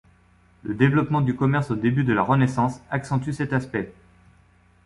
[0.63, 3.93] Le développement du commerce au début de la Renaissance accentue cet aspect.